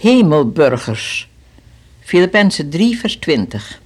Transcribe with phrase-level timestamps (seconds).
[0.00, 1.28] Hemelburgers.
[2.00, 3.80] Filippenzen 3, vers 20.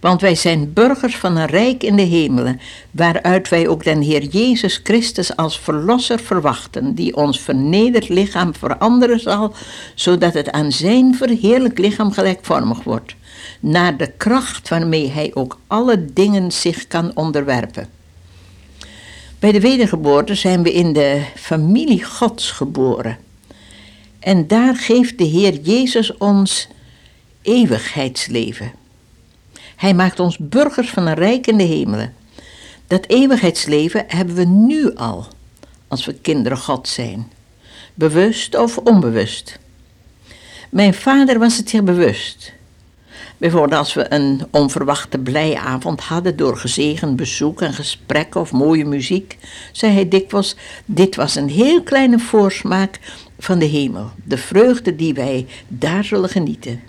[0.00, 4.24] Want wij zijn burgers van een rijk in de hemelen, waaruit wij ook den Heer
[4.24, 9.54] Jezus Christus als Verlosser verwachten, die ons vernederd lichaam veranderen zal,
[9.94, 13.14] zodat het aan zijn verheerlijk lichaam gelijkvormig wordt,
[13.60, 17.88] naar de kracht waarmee hij ook alle dingen zich kan onderwerpen.
[19.38, 23.30] Bij de wedergeboorte zijn we in de familie Gods geboren.
[24.22, 26.68] En daar geeft de Heer Jezus ons
[27.42, 28.72] eeuwigheidsleven.
[29.76, 32.14] Hij maakt ons burgers van een rijk in de hemelen.
[32.86, 35.26] Dat eeuwigheidsleven hebben we nu al,
[35.88, 37.30] als we kinderen God zijn,
[37.94, 39.58] bewust of onbewust.
[40.70, 42.52] Mijn vader was het zich bewust.
[43.42, 49.38] Bijvoorbeeld als we een onverwachte blijavond hadden door gezegend bezoek en gesprekken of mooie muziek,
[49.72, 52.98] zei hij dikwijls: Dit was een heel kleine voorsmaak
[53.38, 56.80] van de hemel, de vreugde die wij daar zullen genieten.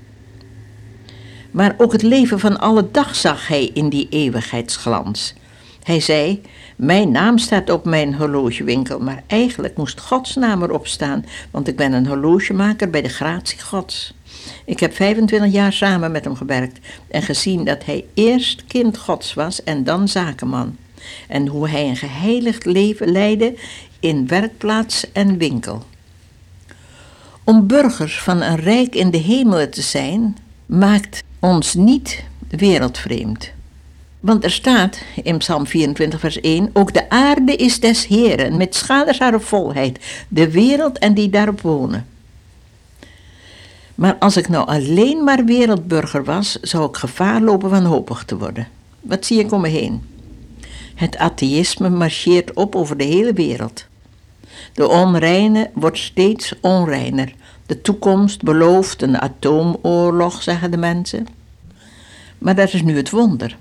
[1.51, 5.33] Maar ook het leven van alle dag zag hij in die eeuwigheidsglans.
[5.83, 6.41] Hij zei:
[6.75, 11.75] Mijn naam staat op mijn horlogewinkel, maar eigenlijk moest Gods naam erop staan, want ik
[11.75, 14.13] ben een horlogemaker bij de gratie Gods.
[14.65, 19.33] Ik heb 25 jaar samen met hem gewerkt en gezien dat hij eerst kind Gods
[19.33, 20.77] was en dan zakenman.
[21.27, 23.55] En hoe hij een geheiligd leven leidde
[23.99, 25.83] in werkplaats en winkel.
[27.43, 33.51] Om burgers van een rijk in de hemelen te zijn, maakt ons niet wereldvreemd.
[34.23, 38.75] Want er staat in Psalm 24, vers 1: Ook de aarde is des Heren, met
[38.75, 42.07] schaders haar volheid, de wereld en die daarop wonen.
[43.95, 48.67] Maar als ik nou alleen maar wereldburger was, zou ik gevaar lopen wanhopig te worden.
[49.01, 50.01] Wat zie ik om me heen?
[50.95, 53.85] Het atheïsme marcheert op over de hele wereld.
[54.73, 57.33] De onreine wordt steeds onreiner.
[57.65, 61.27] De toekomst belooft een atoomoorlog, zeggen de mensen.
[62.37, 63.57] Maar dat is nu het wonder.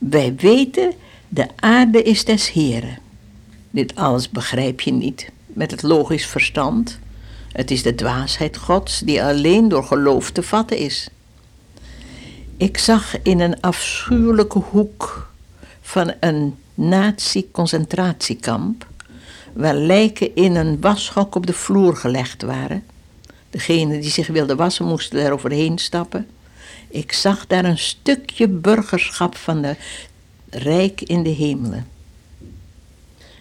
[0.00, 0.92] Wij weten,
[1.28, 2.98] de aarde is des Heren.
[3.70, 6.98] Dit alles begrijp je niet met het logisch verstand.
[7.52, 11.08] Het is de dwaasheid Gods die alleen door geloof te vatten is.
[12.56, 15.30] Ik zag in een afschuwelijke hoek
[15.80, 18.86] van een nazi-concentratiekamp,
[19.52, 22.84] waar lijken in een washok op de vloer gelegd waren.
[23.50, 26.26] Degenen die zich wilden wassen moesten er overheen stappen.
[26.88, 29.76] Ik zag daar een stukje burgerschap van de
[30.50, 31.88] rijk in de hemelen.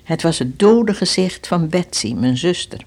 [0.03, 2.85] Het was het dode gezicht van Betsy, mijn zuster.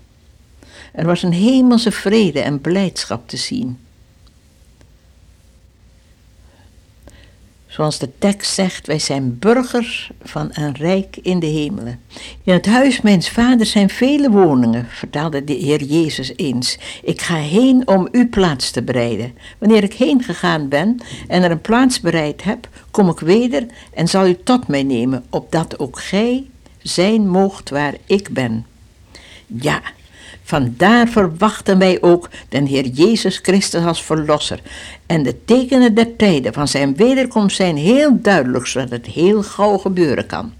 [0.92, 3.78] Er was een hemelse vrede en blijdschap te zien.
[7.72, 12.00] Zoals de tekst zegt, wij zijn burgers van een rijk in de hemelen.
[12.42, 16.78] In het huis mijns vaders zijn vele woningen, vertelde de Heer Jezus eens.
[17.02, 19.34] Ik ga heen om u plaats te bereiden.
[19.58, 24.08] Wanneer ik heen gegaan ben en er een plaats bereid heb, kom ik weder en
[24.08, 26.46] zal u tot mij nemen, opdat ook gij
[26.82, 28.66] zijn moogt waar ik ben.
[29.46, 29.82] Ja,
[30.52, 34.60] Vandaar verwachten wij ook den Heer Jezus Christus als Verlosser.
[35.06, 39.78] En de tekenen der tijden van zijn wederkomst zijn heel duidelijk, zodat het heel gauw
[39.78, 40.52] gebeuren kan.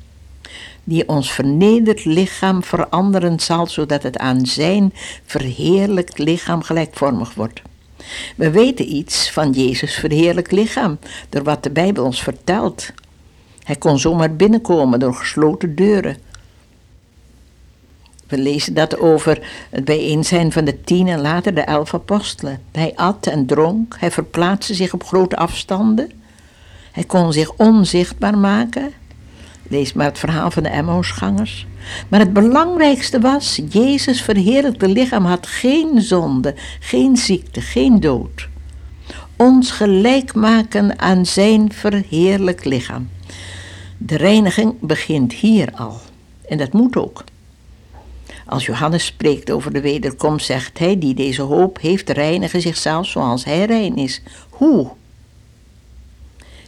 [0.84, 4.92] Die ons vernederd lichaam veranderen zal, zodat het aan zijn
[5.24, 7.62] verheerlijkt lichaam gelijkvormig wordt.
[8.36, 10.98] We weten iets van Jezus' verheerlijk lichaam,
[11.28, 12.90] door wat de Bijbel ons vertelt.
[13.62, 16.16] Hij kon zomaar binnenkomen door gesloten deuren.
[18.32, 22.60] We lezen dat over het bijeen zijn van de tien en later de elf apostelen.
[22.70, 26.10] Hij at en dronk, hij verplaatste zich op grote afstanden.
[26.92, 28.92] Hij kon zich onzichtbaar maken.
[29.68, 31.66] Lees maar het verhaal van de Emmausgangers.
[32.08, 38.48] Maar het belangrijkste was, Jezus verheerlijkte lichaam had geen zonde, geen ziekte, geen dood.
[39.36, 43.08] Ons gelijk maken aan zijn verheerlijk lichaam.
[43.98, 46.00] De reiniging begint hier al.
[46.48, 47.24] En dat moet ook.
[48.52, 53.44] Als Johannes spreekt over de wederkomst, zegt hij: Die deze hoop heeft, reinigen zichzelf zoals
[53.44, 54.22] hij rein is.
[54.50, 54.90] Hoe?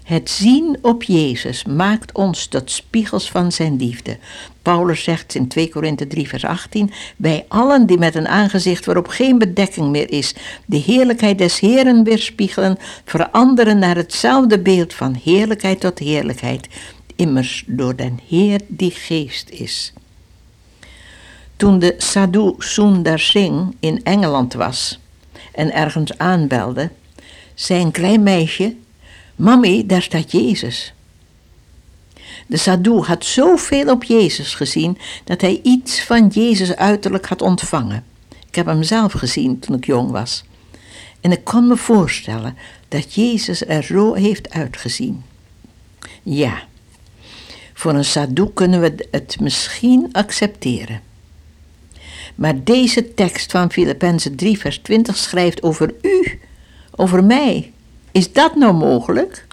[0.05, 4.19] Het zien op Jezus maakt ons tot spiegels van zijn liefde.
[4.63, 9.09] Paulus zegt in 2 Korinthe 3, vers 18: Wij allen die met een aangezicht waarop
[9.09, 10.35] geen bedekking meer is,
[10.67, 16.69] de heerlijkheid des Heeren weerspiegelen, veranderen naar hetzelfde beeld van heerlijkheid tot heerlijkheid,
[17.17, 19.93] immers door den Heer die geest is.
[21.57, 24.99] Toen de Sadhu Sundar Singh in Engeland was
[25.53, 26.91] en ergens aanbelde,
[27.55, 28.75] zei een klein meisje:
[29.37, 30.93] Mami, daar staat Jezus.
[32.47, 38.05] De Sadhu had zoveel op Jezus gezien dat hij iets van Jezus uiterlijk had ontvangen.
[38.49, 40.45] Ik heb hem zelf gezien toen ik jong was.
[41.21, 42.57] En ik kan me voorstellen
[42.89, 45.23] dat Jezus er zo heeft uitgezien.
[46.23, 46.63] Ja,
[47.75, 51.01] voor een Sadoek kunnen we het misschien accepteren.
[52.35, 56.41] Maar deze tekst van Filippenzen 3, vers 20 schrijft over u,
[56.91, 57.73] over mij.
[58.13, 59.47] Is dat nou mogelijk?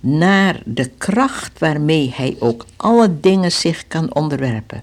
[0.00, 4.82] Naar de kracht waarmee hij ook alle dingen zich kan onderwerpen.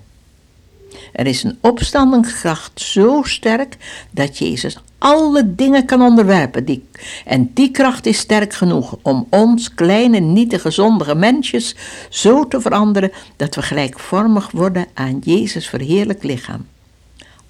[1.14, 3.78] Er is een opstandingskracht zo sterk
[4.12, 6.66] dat Jezus alle dingen kan onderwerpen.
[6.66, 6.86] Die,
[7.26, 11.76] en die kracht is sterk genoeg om ons, kleine, nietige, zondige mensjes,
[12.10, 16.66] zo te veranderen dat we gelijkvormig worden aan Jezus' verheerlijk lichaam.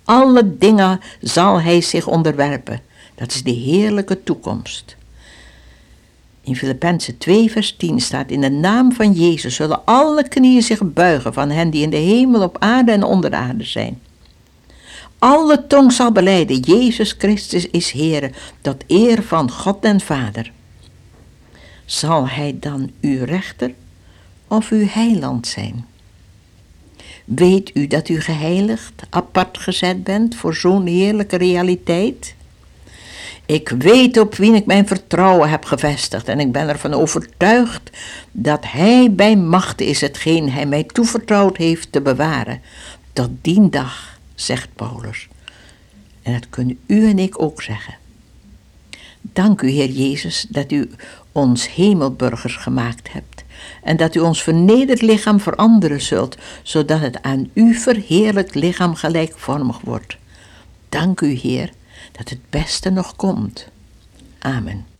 [0.04, 2.82] Alle dingen zal Hij zich onderwerpen.
[3.16, 4.96] Dat is de heerlijke toekomst.
[6.42, 10.94] In Filippenzen 2, vers 10 staat: In de naam van Jezus zullen alle knieën zich
[10.94, 14.00] buigen van hen die in de hemel, op aarde en onder de aarde zijn.
[15.19, 18.31] Alle tong zal beleiden: Jezus Christus is Heer,
[18.62, 20.52] tot eer van God en Vader.
[21.86, 23.74] Zal Hij dan uw rechter
[24.48, 25.86] of uw heiland zijn?
[27.25, 32.36] Weet u dat u geheiligd, apart gezet bent voor zo'n heerlijke realiteit?
[33.46, 37.90] Ik weet op wie ik mijn vertrouwen heb gevestigd en ik ben ervan overtuigd
[38.31, 42.62] dat Hij bij macht is hetgeen Hij mij toevertrouwd heeft te bewaren.
[43.13, 45.28] Tot die dag, zegt Paulus.
[46.22, 47.95] En dat kunnen u en ik ook zeggen.
[49.22, 50.89] Dank u, Heer Jezus, dat u
[51.31, 53.44] ons hemelburgers gemaakt hebt
[53.84, 59.80] en dat u ons vernederd lichaam veranderen zult, zodat het aan u verheerlijk lichaam gelijkvormig
[59.81, 60.18] wordt.
[60.89, 61.72] Dank u, Heer,
[62.12, 63.68] dat het beste nog komt.
[64.39, 64.97] Amen.